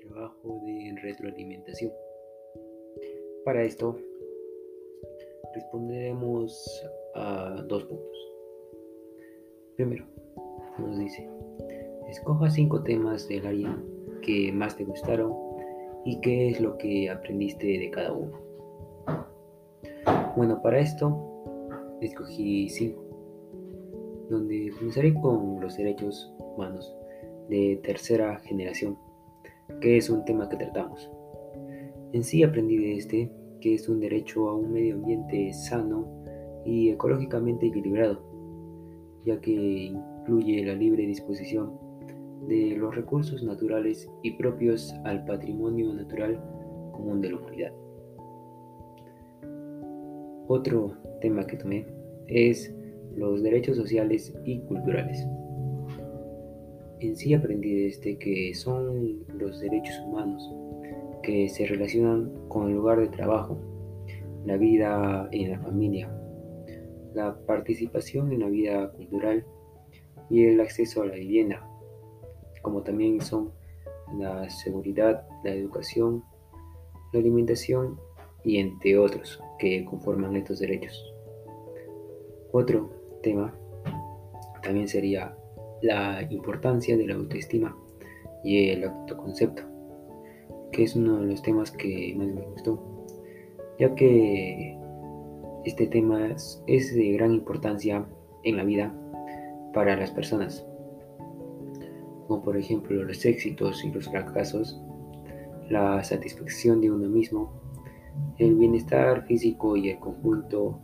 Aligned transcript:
trabajo 0.00 0.60
de 0.64 0.94
retroalimentación. 1.02 1.92
Para 3.44 3.64
esto, 3.64 3.98
responderemos 5.54 6.84
a 7.14 7.64
dos 7.68 7.84
puntos. 7.84 8.32
Primero, 9.76 10.06
nos 10.78 10.98
dice, 10.98 11.28
escoja 12.08 12.50
cinco 12.50 12.82
temas 12.82 13.26
del 13.28 13.46
área 13.46 13.82
que 14.22 14.52
más 14.52 14.76
te 14.76 14.84
gustaron 14.84 15.34
y 16.04 16.20
qué 16.20 16.50
es 16.50 16.60
lo 16.60 16.78
que 16.78 17.10
aprendiste 17.10 17.66
de 17.66 17.90
cada 17.90 18.12
uno. 18.12 18.40
Bueno, 20.36 20.62
para 20.62 20.78
esto 20.78 21.98
escogí 22.00 22.68
cinco, 22.68 23.02
donde 24.30 24.70
comenzaré 24.78 25.12
con 25.14 25.60
los 25.60 25.76
derechos 25.76 26.32
humanos 26.38 26.94
de 27.48 27.80
tercera 27.82 28.38
generación, 28.40 28.96
que 29.80 29.96
es 29.96 30.10
un 30.10 30.24
tema 30.24 30.48
que 30.48 30.56
tratamos. 30.56 31.10
En 32.12 32.24
sí 32.24 32.42
aprendí 32.42 32.76
de 32.76 32.96
este 32.96 33.30
que 33.60 33.74
es 33.74 33.88
un 33.88 34.00
derecho 34.00 34.48
a 34.48 34.56
un 34.56 34.72
medio 34.72 34.96
ambiente 34.96 35.52
sano 35.52 36.06
y 36.64 36.90
ecológicamente 36.90 37.68
equilibrado, 37.68 38.20
ya 39.24 39.40
que 39.40 39.52
incluye 39.52 40.64
la 40.64 40.74
libre 40.74 41.06
disposición 41.06 41.72
de 42.48 42.76
los 42.76 42.94
recursos 42.94 43.42
naturales 43.42 44.10
y 44.22 44.32
propios 44.32 44.92
al 45.04 45.24
patrimonio 45.24 45.92
natural 45.94 46.42
común 46.92 47.20
de 47.20 47.30
la 47.30 47.36
humanidad. 47.38 47.72
Otro 50.48 50.96
tema 51.20 51.46
que 51.46 51.56
tomé 51.56 51.86
es 52.26 52.74
los 53.14 53.42
derechos 53.42 53.76
sociales 53.76 54.34
y 54.44 54.60
culturales. 54.62 55.24
En 57.02 57.16
sí 57.16 57.34
aprendí 57.34 57.74
de 57.74 57.88
este 57.88 58.16
que 58.16 58.54
son 58.54 59.24
los 59.36 59.58
derechos 59.58 59.98
humanos 60.06 60.48
que 61.24 61.48
se 61.48 61.66
relacionan 61.66 62.30
con 62.46 62.68
el 62.68 62.76
lugar 62.76 63.00
de 63.00 63.08
trabajo, 63.08 63.58
la 64.46 64.56
vida 64.56 65.28
en 65.32 65.50
la 65.50 65.58
familia, 65.58 66.16
la 67.12 67.36
participación 67.44 68.32
en 68.32 68.38
la 68.38 68.48
vida 68.48 68.92
cultural 68.92 69.44
y 70.30 70.44
el 70.44 70.60
acceso 70.60 71.02
a 71.02 71.06
la 71.06 71.16
vivienda, 71.16 71.68
como 72.62 72.84
también 72.84 73.20
son 73.20 73.50
la 74.16 74.48
seguridad, 74.48 75.26
la 75.42 75.50
educación, 75.50 76.22
la 77.12 77.18
alimentación 77.18 77.98
y 78.44 78.58
entre 78.58 78.96
otros 78.96 79.42
que 79.58 79.84
conforman 79.84 80.36
estos 80.36 80.60
derechos. 80.60 81.12
Otro 82.52 82.92
tema 83.24 83.52
también 84.62 84.86
sería 84.86 85.36
la 85.82 86.22
importancia 86.30 86.96
de 86.96 87.06
la 87.06 87.14
autoestima 87.14 87.76
y 88.44 88.70
el 88.70 88.84
autoconcepto, 88.84 89.62
que 90.70 90.84
es 90.84 90.96
uno 90.96 91.20
de 91.20 91.26
los 91.26 91.42
temas 91.42 91.70
que 91.70 92.14
más 92.16 92.28
me 92.28 92.40
gustó, 92.42 93.06
ya 93.78 93.94
que 93.94 94.78
este 95.64 95.86
tema 95.86 96.28
es, 96.66 96.94
de 96.94 97.12
gran 97.12 97.32
importancia 97.32 98.06
en 98.44 98.56
la 98.56 98.64
vida 98.64 98.94
para 99.74 99.96
las 99.96 100.10
personas, 100.10 100.66
como 102.26 102.42
por 102.42 102.56
ejemplo 102.56 103.02
los 103.02 103.24
éxitos 103.24 103.84
y 103.84 103.90
los 103.90 104.08
fracasos, 104.08 104.80
la 105.68 106.02
satisfacción 106.04 106.80
de 106.80 106.90
uno 106.90 107.08
mismo, 107.08 107.52
el 108.38 108.54
bienestar 108.56 109.24
físico 109.26 109.76
y 109.76 109.90
el 109.90 109.98
conjunto 109.98 110.80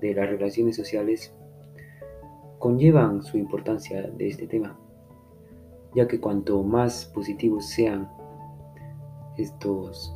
de 0.00 0.14
las 0.14 0.28
relaciones 0.28 0.76
sociales 0.76 1.34
conllevan 2.62 3.24
su 3.24 3.38
importancia 3.38 4.02
de 4.02 4.28
este 4.28 4.46
tema, 4.46 4.78
ya 5.96 6.06
que 6.06 6.20
cuanto 6.20 6.62
más 6.62 7.06
positivos 7.06 7.66
sean 7.66 8.08
estos, 9.36 10.14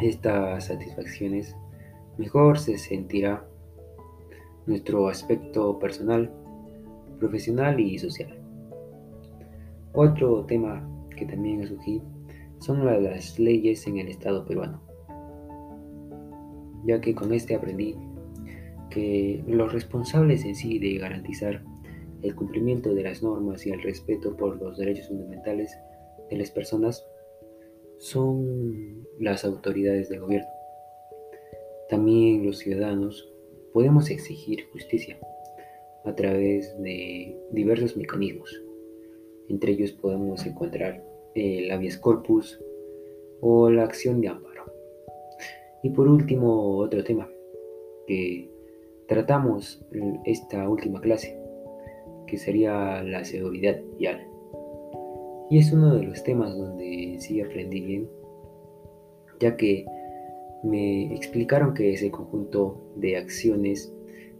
estas 0.00 0.64
satisfacciones, 0.64 1.54
mejor 2.18 2.58
se 2.58 2.78
sentirá 2.78 3.46
nuestro 4.66 5.08
aspecto 5.08 5.78
personal, 5.78 6.32
profesional 7.20 7.78
y 7.78 7.96
social. 8.00 8.36
Otro 9.92 10.44
tema 10.46 10.84
que 11.16 11.26
también 11.26 11.64
surgí 11.64 12.02
son 12.58 12.84
las 12.84 13.38
leyes 13.38 13.86
en 13.86 13.98
el 13.98 14.08
Estado 14.08 14.44
peruano, 14.44 14.80
ya 16.84 17.00
que 17.00 17.14
con 17.14 17.32
este 17.32 17.54
aprendí 17.54 17.96
que 18.92 19.42
los 19.46 19.72
responsables 19.72 20.44
en 20.44 20.54
sí 20.54 20.78
de 20.78 20.98
garantizar 20.98 21.62
el 22.22 22.34
cumplimiento 22.34 22.94
de 22.94 23.02
las 23.02 23.22
normas 23.22 23.66
y 23.66 23.70
el 23.70 23.82
respeto 23.82 24.36
por 24.36 24.60
los 24.60 24.78
derechos 24.78 25.08
fundamentales 25.08 25.76
de 26.30 26.36
las 26.36 26.50
personas 26.50 27.04
son 27.98 29.06
las 29.18 29.44
autoridades 29.44 30.08
de 30.08 30.18
gobierno. 30.18 30.48
También 31.88 32.44
los 32.46 32.58
ciudadanos 32.58 33.28
podemos 33.72 34.10
exigir 34.10 34.64
justicia 34.72 35.18
a 36.04 36.14
través 36.14 36.80
de 36.80 37.36
diversos 37.50 37.96
mecanismos. 37.96 38.62
Entre 39.48 39.72
ellos 39.72 39.92
podemos 39.92 40.44
encontrar 40.46 41.04
el 41.34 41.70
habeas 41.70 41.98
corpus 41.98 42.60
o 43.40 43.70
la 43.70 43.84
acción 43.84 44.20
de 44.20 44.28
amparo. 44.28 44.64
Y 45.82 45.90
por 45.90 46.08
último, 46.08 46.78
otro 46.78 47.02
tema 47.02 47.28
que 48.06 48.51
tratamos 49.12 49.84
esta 50.24 50.66
última 50.66 50.98
clase, 51.02 51.38
que 52.26 52.38
sería 52.38 53.02
la 53.02 53.24
seguridad 53.24 53.78
vial. 53.98 54.26
Y 55.50 55.58
es 55.58 55.70
uno 55.70 55.96
de 55.96 56.04
los 56.04 56.22
temas 56.24 56.56
donde 56.56 57.16
sí 57.18 57.42
aprendí 57.42 57.82
bien, 57.82 58.08
ya 59.38 59.54
que 59.58 59.84
me 60.64 61.14
explicaron 61.14 61.74
que 61.74 61.92
es 61.92 62.02
el 62.02 62.10
conjunto 62.10 62.80
de 62.96 63.18
acciones 63.18 63.92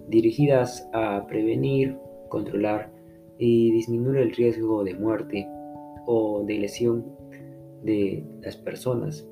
dirigidas 0.08 0.88
a 0.94 1.26
prevenir, 1.26 1.98
controlar 2.30 2.90
y 3.36 3.72
disminuir 3.72 4.22
el 4.22 4.32
riesgo 4.32 4.84
de 4.84 4.94
muerte 4.94 5.46
o 6.06 6.44
de 6.46 6.54
lesión 6.54 7.04
de 7.82 8.24
las 8.40 8.56
personas 8.56 9.28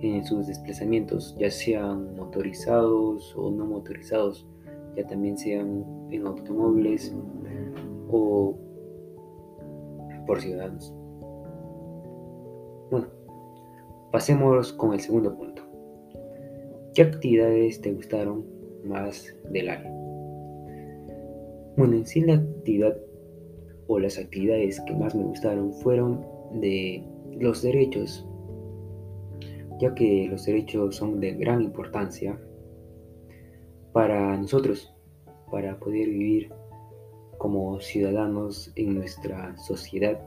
en 0.00 0.24
sus 0.24 0.46
desplazamientos, 0.46 1.36
ya 1.38 1.50
sean 1.50 2.14
motorizados 2.16 3.34
o 3.36 3.50
no 3.50 3.66
motorizados, 3.66 4.46
ya 4.96 5.06
también 5.06 5.36
sean 5.36 5.84
en 6.10 6.26
automóviles 6.26 7.14
o 8.10 8.56
por 10.26 10.40
ciudadanos. 10.40 10.94
Bueno, 12.90 13.06
pasemos 14.12 14.72
con 14.74 14.92
el 14.92 15.00
segundo 15.00 15.36
punto. 15.36 15.62
¿Qué 16.94 17.02
actividades 17.02 17.80
te 17.80 17.92
gustaron 17.92 18.44
más 18.84 19.34
del 19.50 19.68
año? 19.68 19.90
Bueno, 21.76 21.96
en 21.96 22.06
sí 22.06 22.20
la 22.20 22.34
actividad 22.34 22.96
o 23.86 23.98
las 23.98 24.18
actividades 24.18 24.80
que 24.82 24.94
más 24.94 25.14
me 25.14 25.24
gustaron 25.24 25.72
fueron 25.74 26.24
de 26.54 27.04
los 27.38 27.62
derechos 27.62 28.27
ya 29.78 29.94
que 29.94 30.26
los 30.30 30.44
derechos 30.44 30.96
son 30.96 31.20
de 31.20 31.32
gran 31.32 31.62
importancia 31.62 32.38
para 33.92 34.36
nosotros, 34.36 34.94
para 35.50 35.78
poder 35.78 36.08
vivir 36.08 36.52
como 37.38 37.80
ciudadanos 37.80 38.72
en 38.76 38.94
nuestra 38.94 39.56
sociedad, 39.56 40.20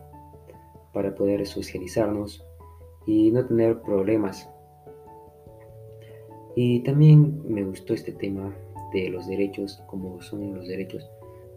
para 0.93 1.13
poder 1.13 1.45
socializarnos 1.45 2.45
y 3.05 3.31
no 3.31 3.45
tener 3.45 3.81
problemas. 3.81 4.49
Y 6.55 6.81
también 6.81 7.41
me 7.47 7.63
gustó 7.63 7.93
este 7.93 8.11
tema 8.13 8.55
de 8.93 9.09
los 9.09 9.27
derechos, 9.27 9.81
como 9.87 10.21
son 10.21 10.55
los 10.55 10.67
derechos 10.67 11.09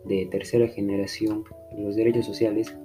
de 0.04 0.26
tercera 0.26 0.68
generación, 0.68 1.44
los 1.76 1.96
derechos 1.96 2.26
sociales, 2.26 2.76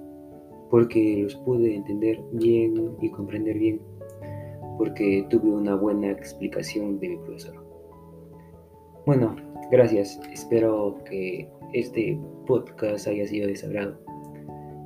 porque 0.70 1.20
los 1.22 1.36
pude 1.36 1.74
entender 1.74 2.20
bien 2.32 2.96
y 3.00 3.10
comprender 3.10 3.58
bien 3.58 3.80
porque 4.80 5.26
tuve 5.28 5.50
una 5.50 5.74
buena 5.74 6.10
explicación 6.10 6.98
de 7.00 7.10
mi 7.10 7.16
profesor. 7.18 7.54
Bueno, 9.04 9.36
gracias. 9.70 10.18
Espero 10.32 10.96
que 11.04 11.46
este 11.74 12.18
podcast 12.46 13.06
haya 13.06 13.26
sido 13.26 13.46
de 13.46 13.56
sagrado 13.56 14.00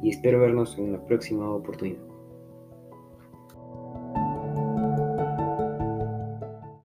y 0.03 0.11
espero 0.11 0.41
vernos 0.41 0.77
en 0.79 0.89
una 0.89 1.07
próxima 1.07 1.49
oportunidad. 1.49 2.03